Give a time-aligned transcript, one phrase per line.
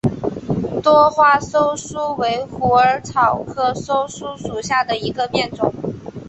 [0.81, 5.71] 多花溲疏为虎耳草科溲疏属下的一个变种。